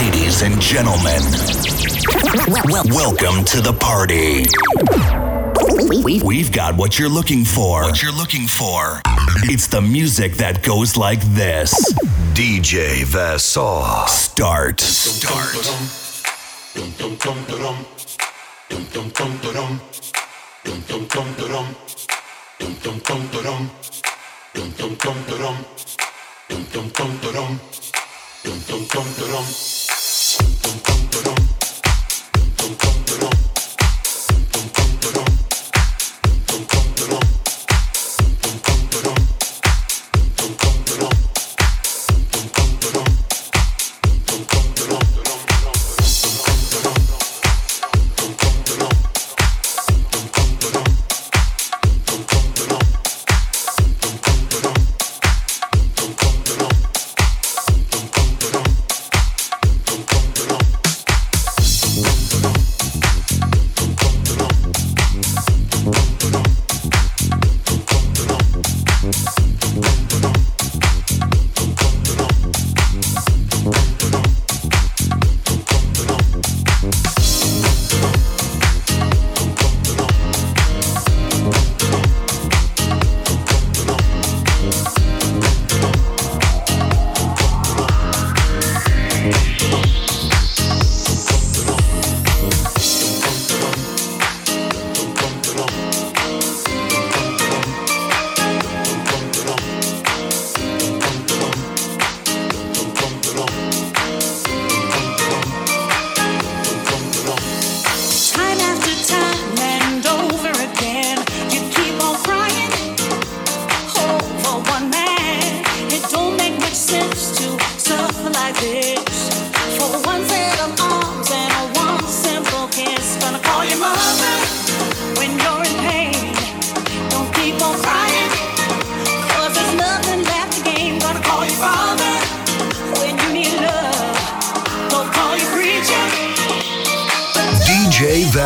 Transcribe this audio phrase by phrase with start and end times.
[0.00, 1.20] Ladies and gentlemen,
[2.90, 4.46] welcome to the party.
[6.24, 7.82] We've got what you're looking for.
[7.82, 9.02] What you're looking for.
[9.42, 11.92] It's the music that goes like this.
[12.32, 14.08] DJ Vassar.
[14.08, 14.80] Start.
[14.80, 15.80] Start.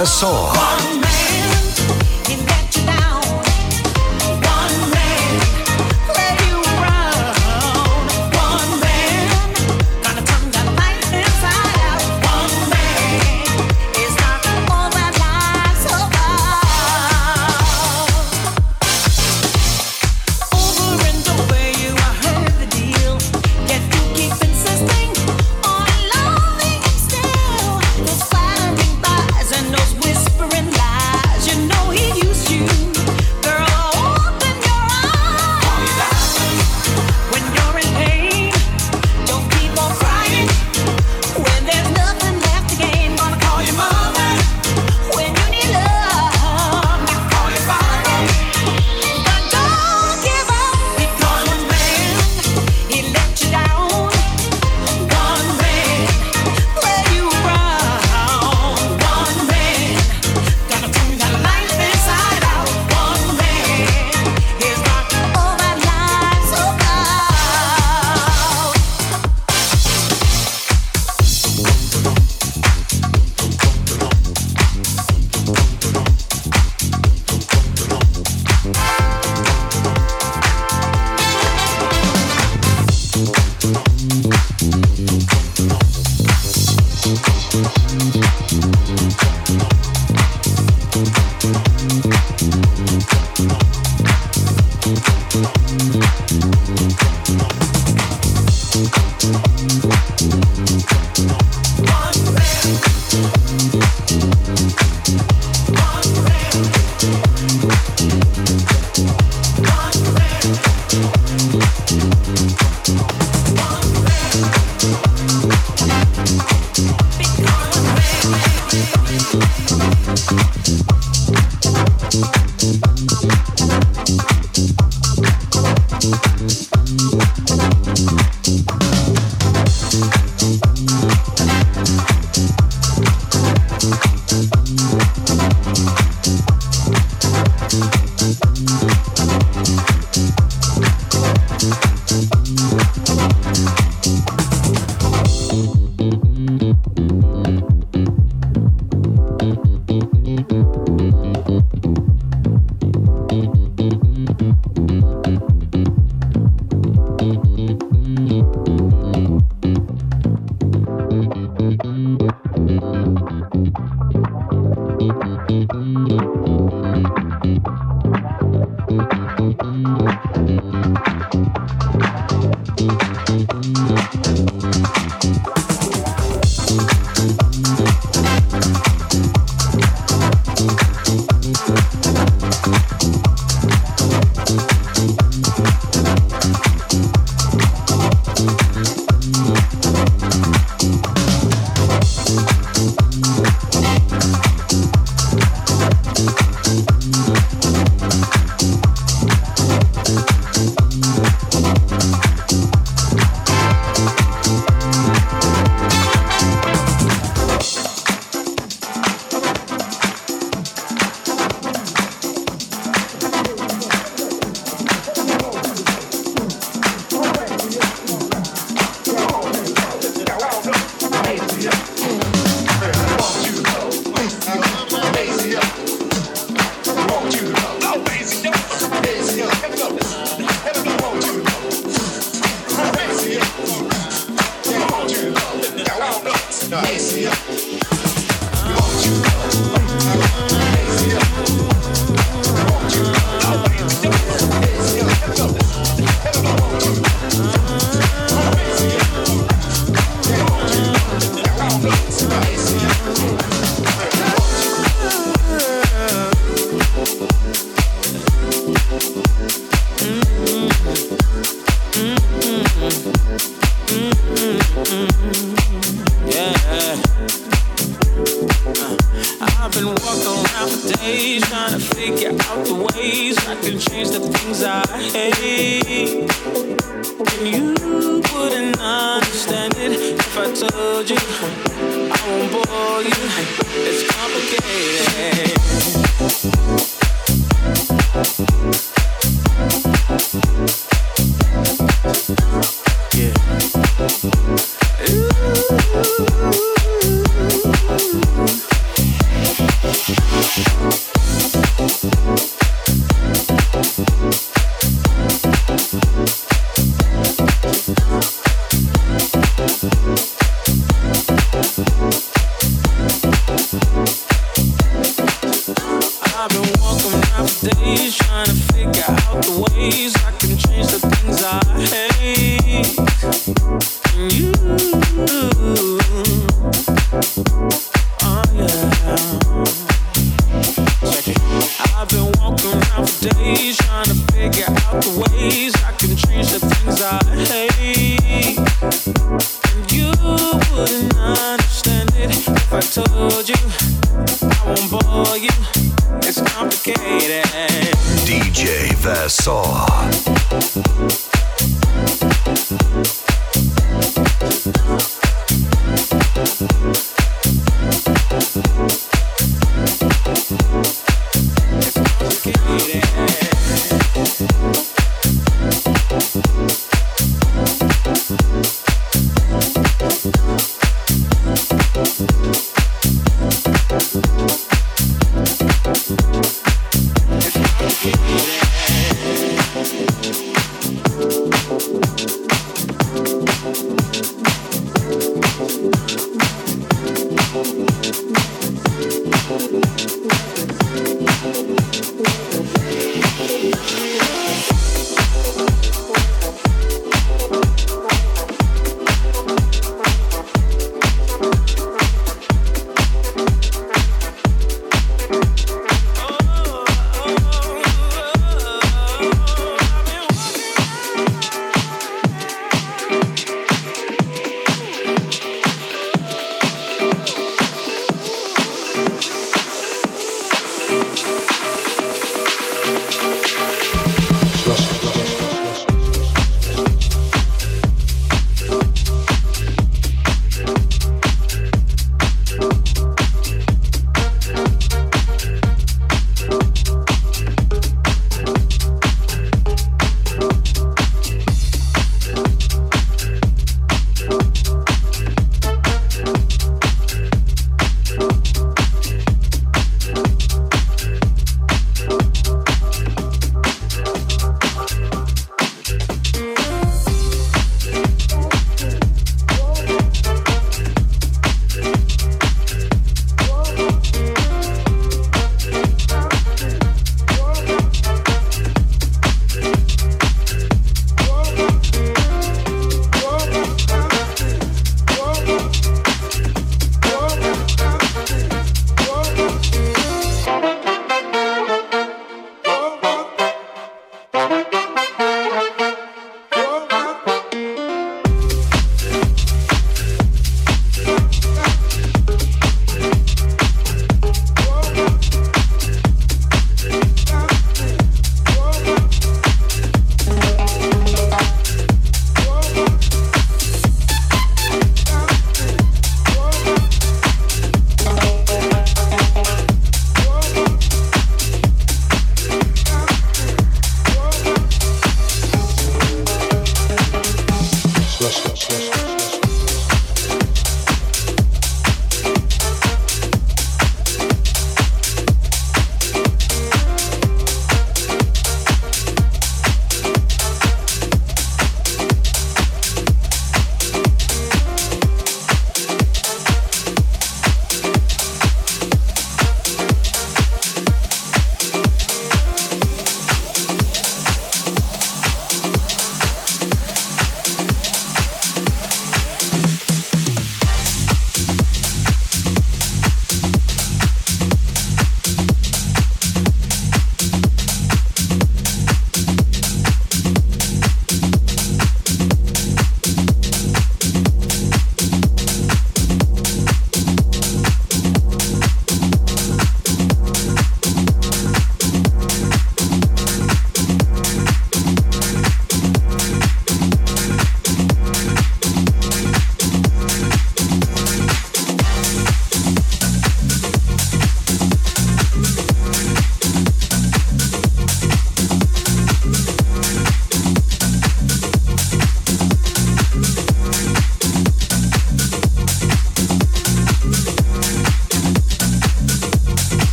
[0.00, 0.99] Whispering lies.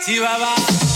[0.00, 0.89] Si va.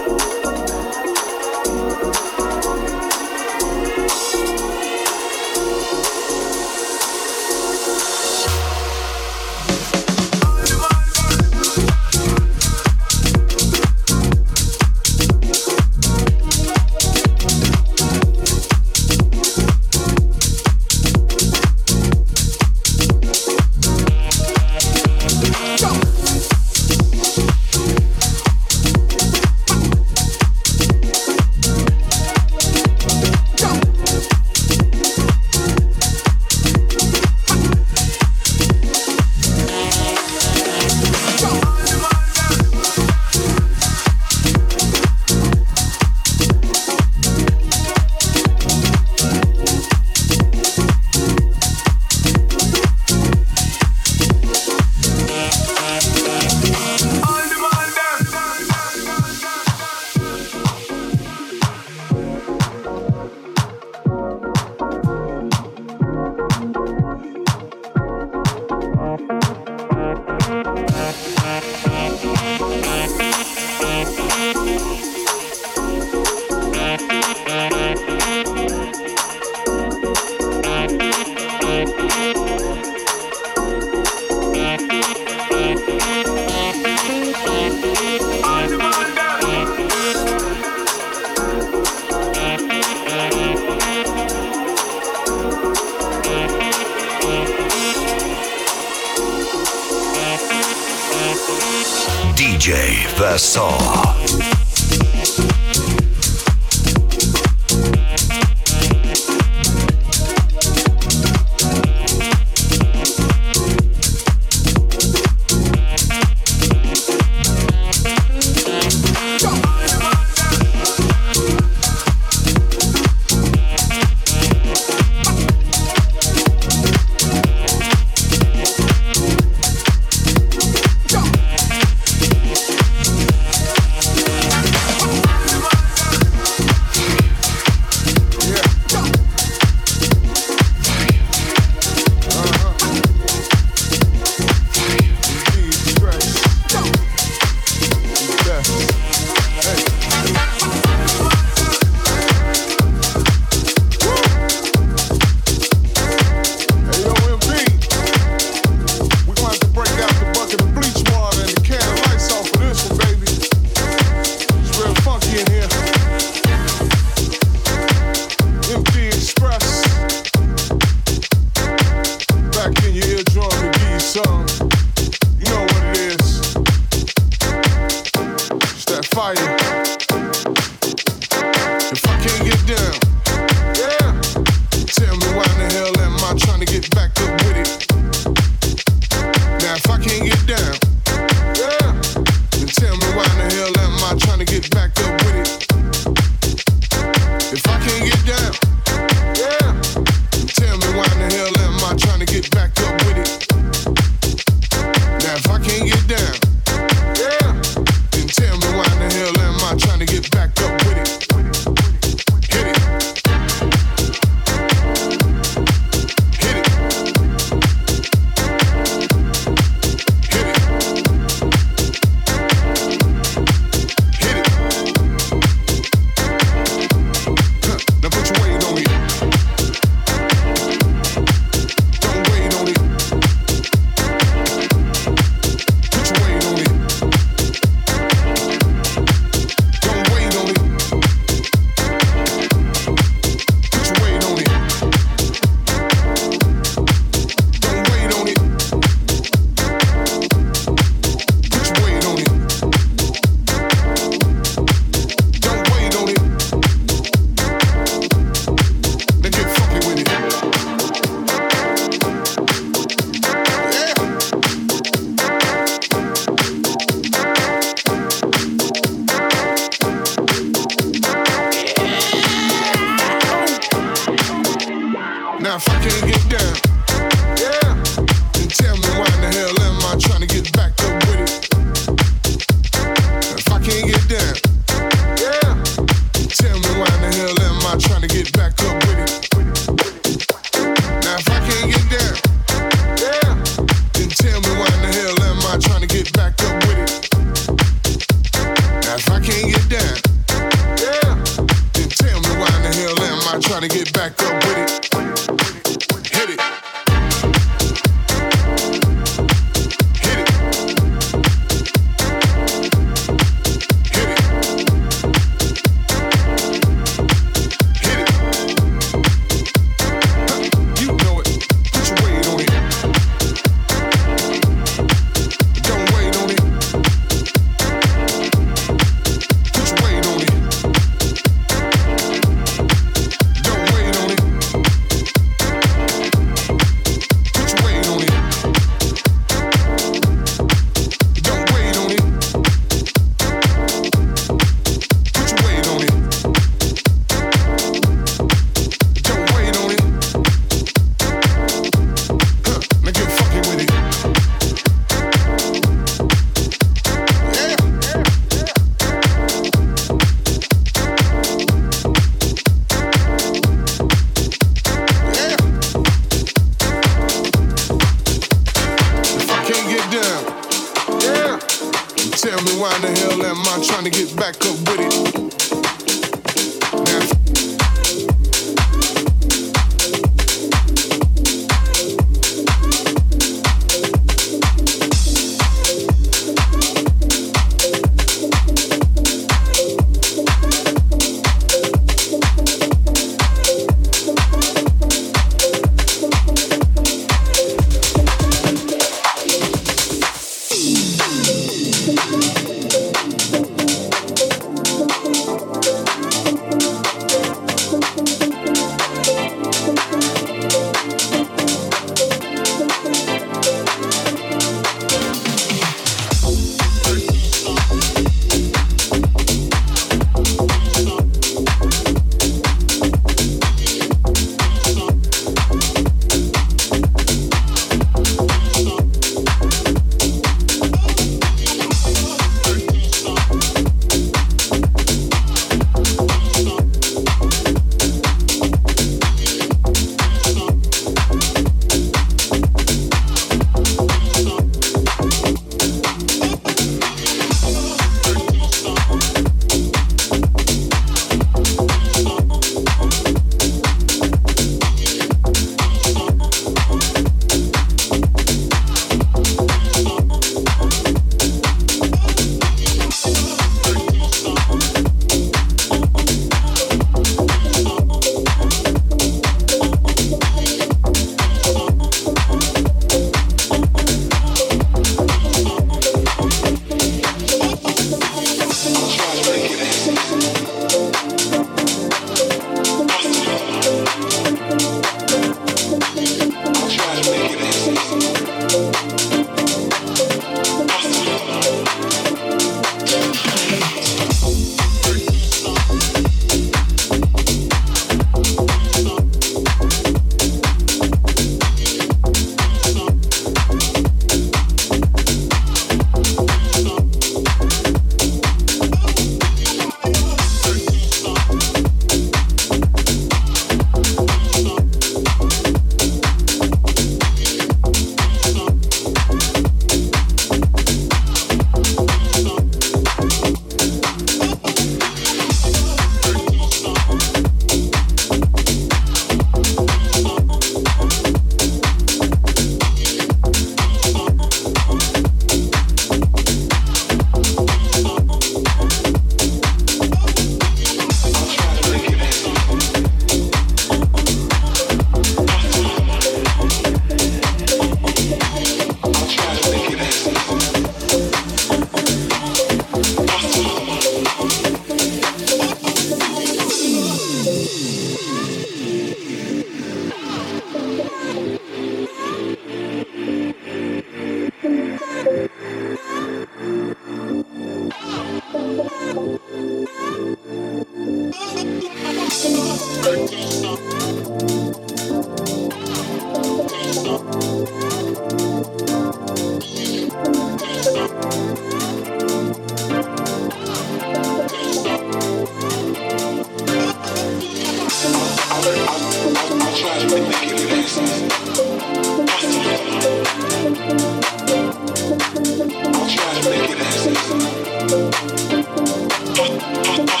[599.76, 600.00] Thank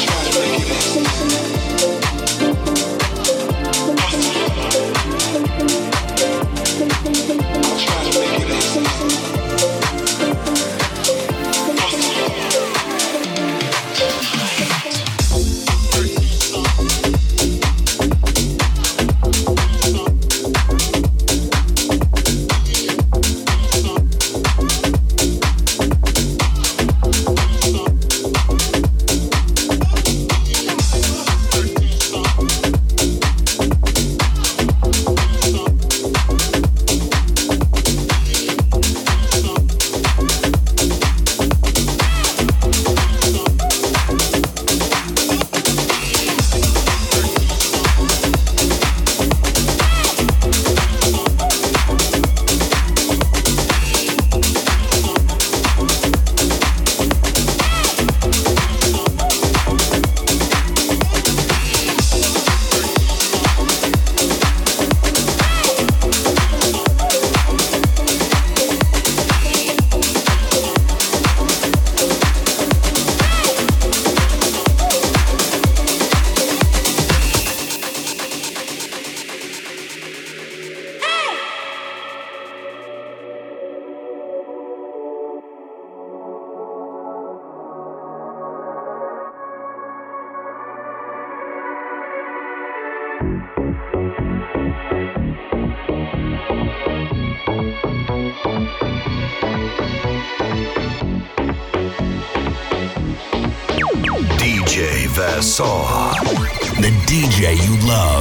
[0.00, 0.05] you.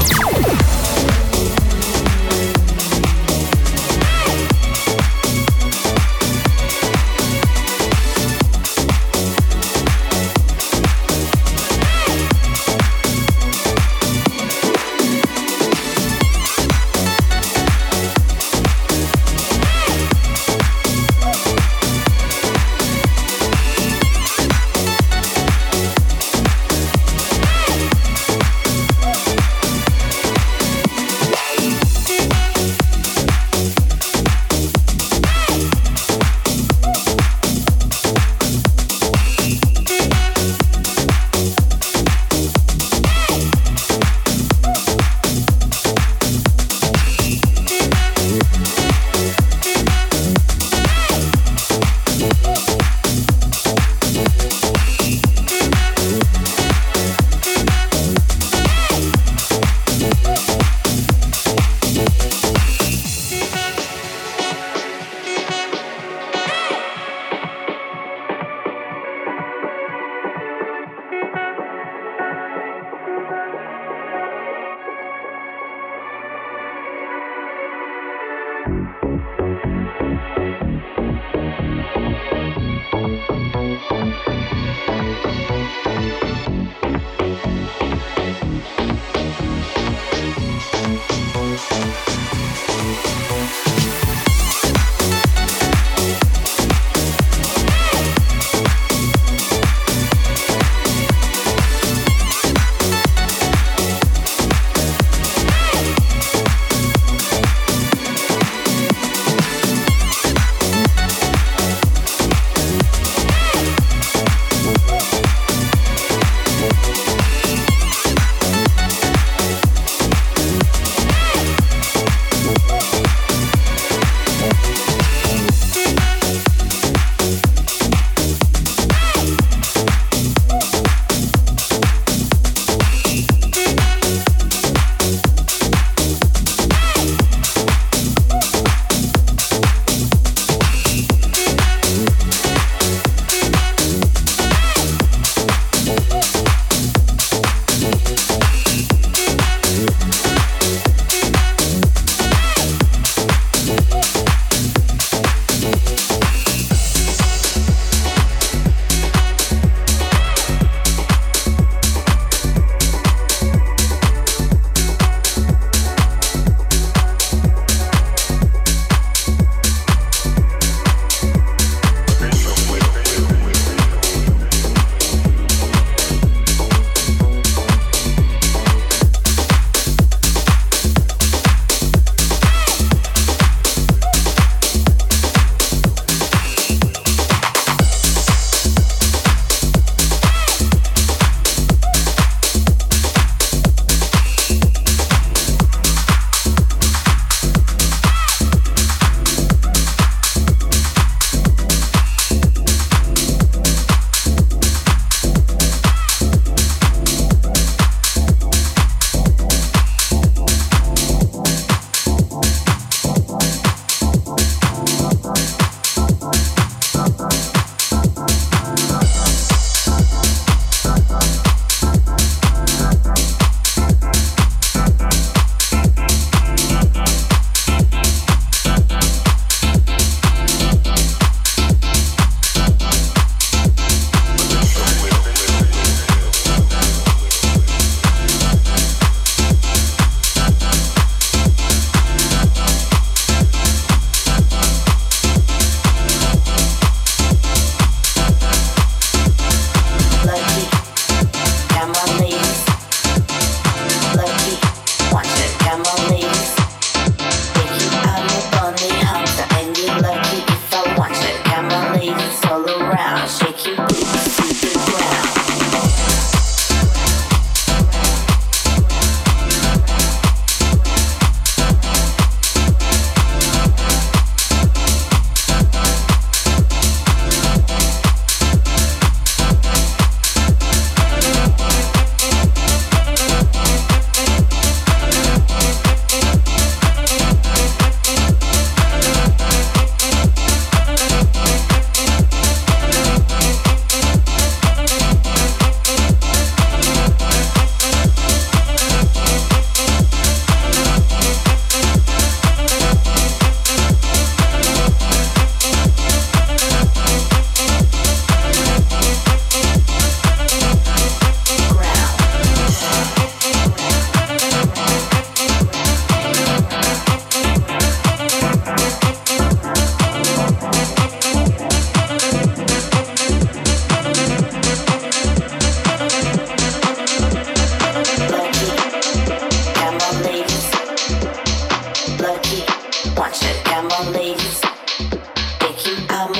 [0.03, 1.24] Club.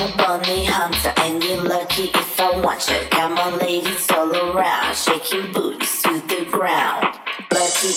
[0.06, 3.00] a bunny hunter, and you're lucky if I want you.
[3.10, 7.06] Got my ladies, all around, shaking your booties to the ground.
[7.52, 7.92] Lucky,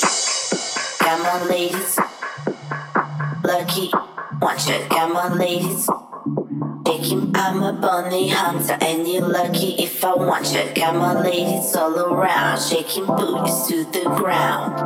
[0.99, 1.99] got my ladies.
[3.43, 3.91] Lucky,
[4.41, 4.88] want you.
[4.89, 5.89] Got my ladies.
[6.86, 10.64] Taking, I'm a bunny hunter, and you're lucky if I want you.
[10.74, 14.80] Got my ladies, all around, shaking booties to the ground.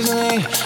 [0.00, 0.61] So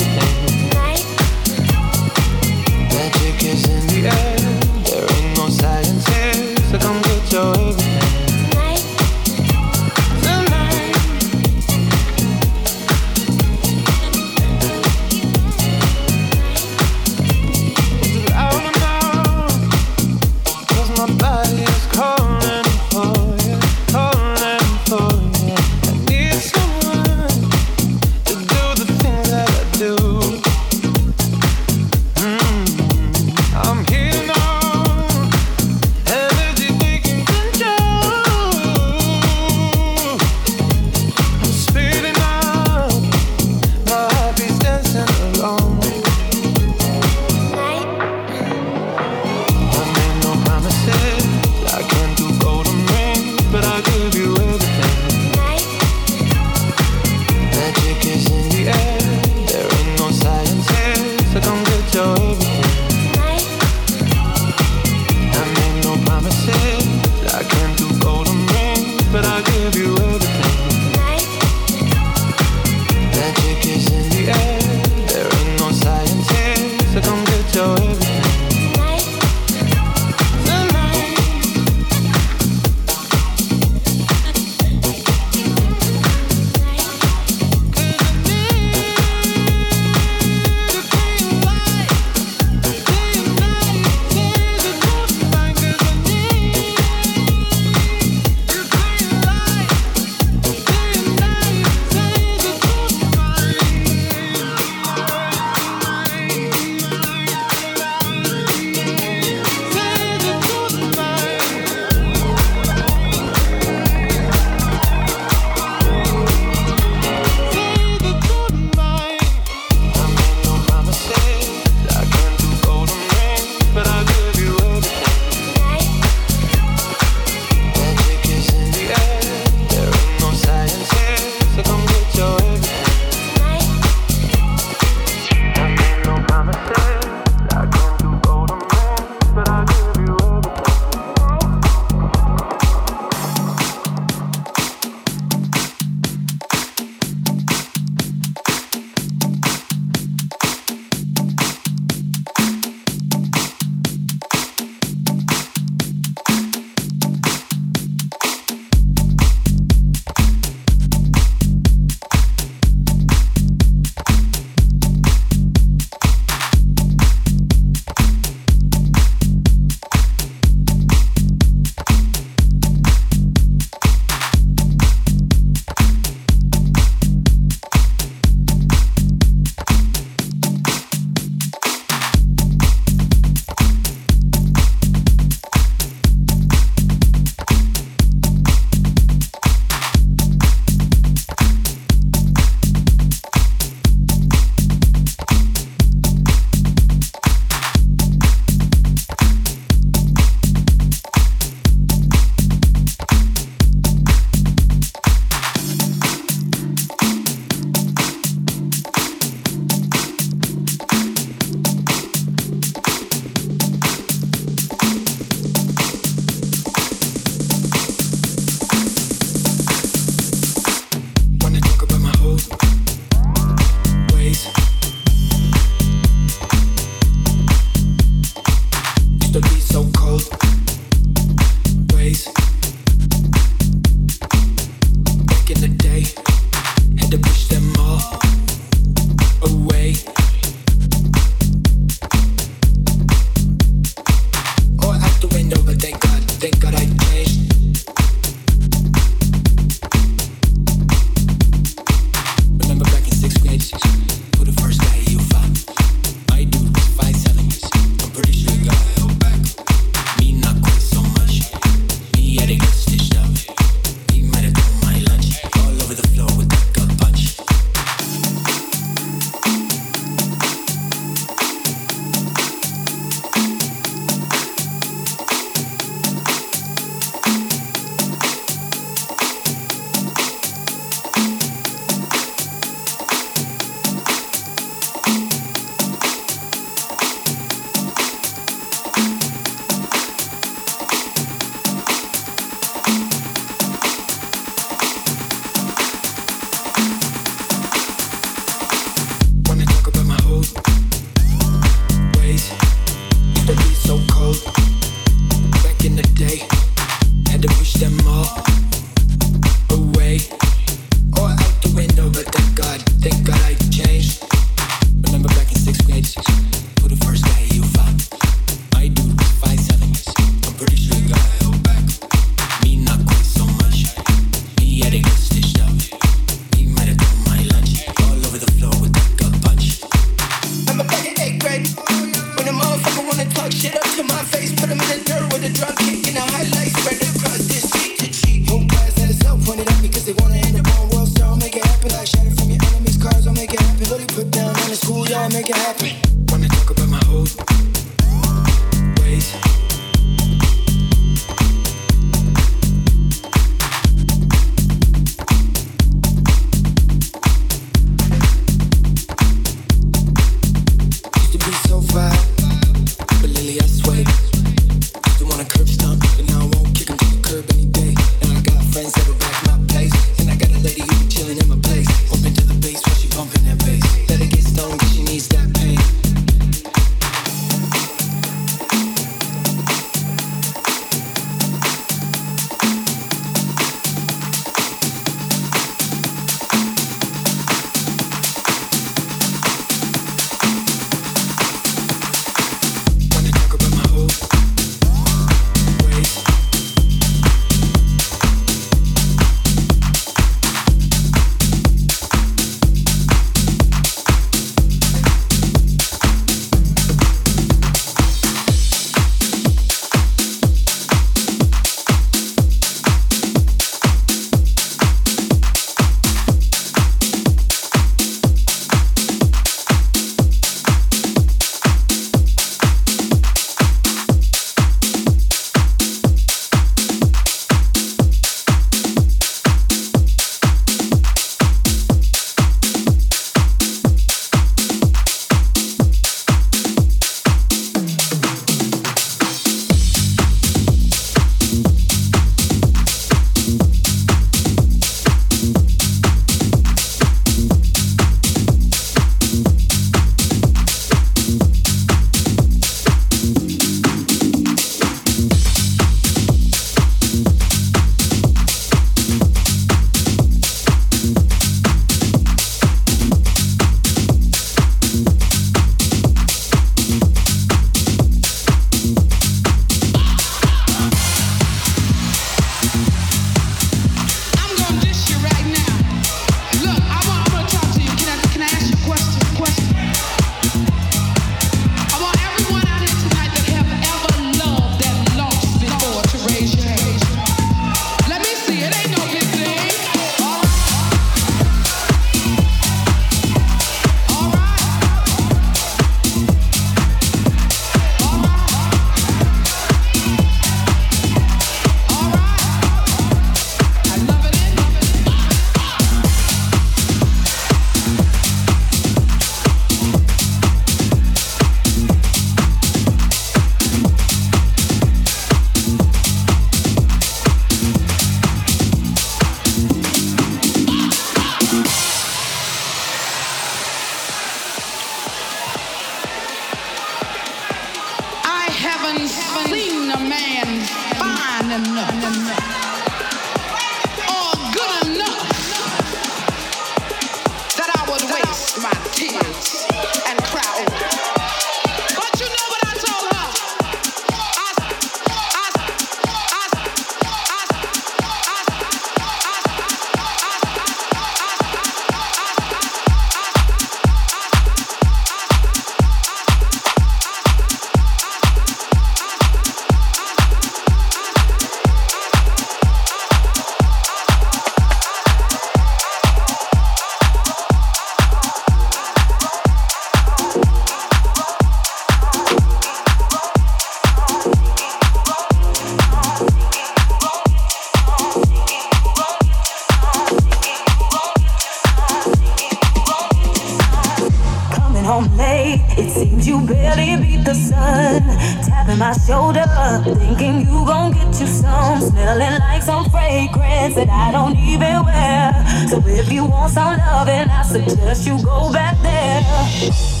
[593.11, 595.67] fragrance that I don't even wear.
[595.67, 600.00] So if you want some loving, I suggest you go back there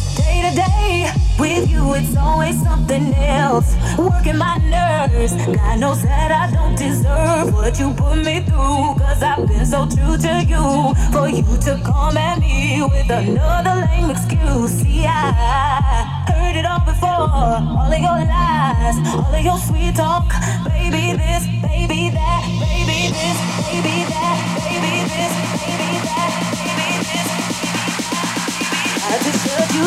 [0.55, 1.11] day.
[1.39, 3.75] With you, it's always something else.
[3.97, 5.33] Working my nerves.
[5.33, 8.95] God knows that I don't deserve what you put me through.
[9.01, 10.93] Cause I've been so true to you.
[11.11, 14.71] For you to come at me with another lame excuse.
[14.81, 17.09] See, I heard it all before.
[17.09, 20.29] All of your lies, all of your sweet talk.
[20.65, 23.37] Baby, this, baby, that, baby, this,
[23.67, 24.10] baby, that.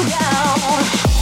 [0.03, 1.14] down.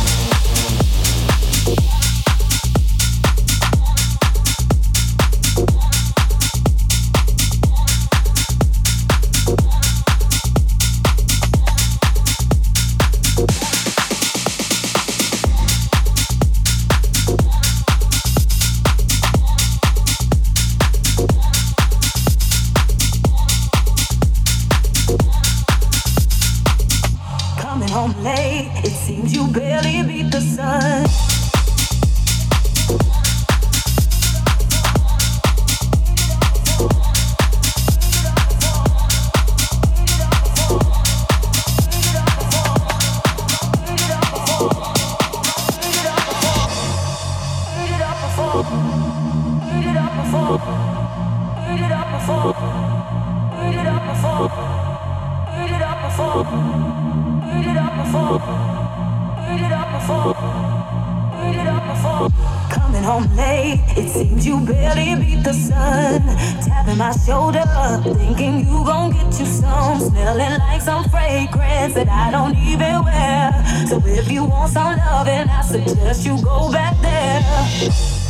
[74.12, 77.40] If you want some loving, I suggest you go back there.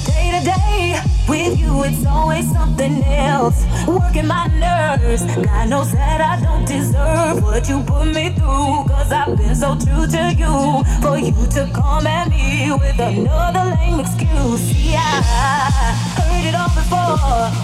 [0.07, 5.23] Day to day, with you it's always something else, working my nerves.
[5.25, 9.79] God knows that I don't deserve what you put me through, cause I've been so
[9.79, 10.85] true to you.
[11.03, 16.73] For you to come at me with another lame excuse, Yeah, I heard it all
[16.75, 17.19] before,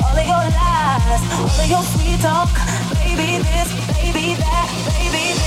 [0.05, 2.51] all of your lies, all of your sweet talk.
[2.99, 5.38] Baby this, baby that, baby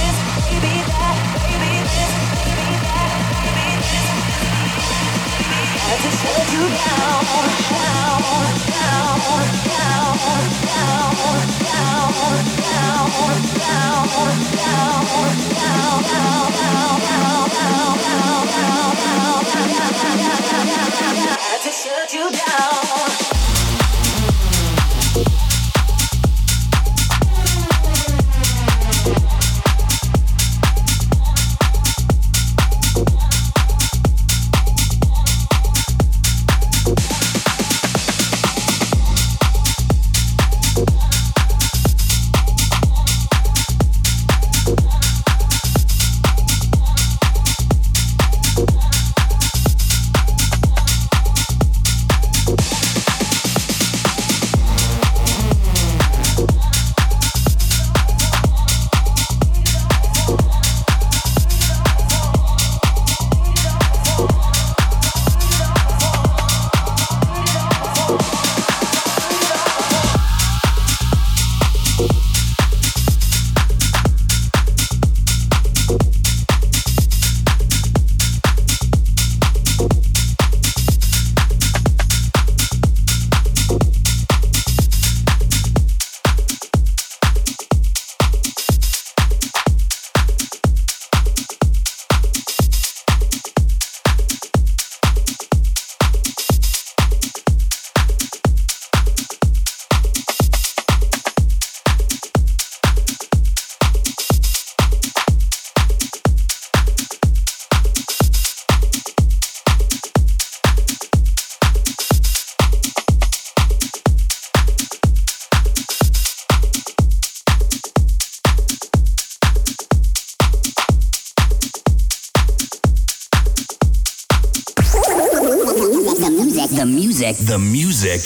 [6.00, 6.24] Just
[21.84, 23.61] shut you down,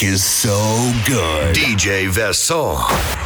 [0.06, 1.56] is so good.
[1.56, 3.25] DJ Vesson.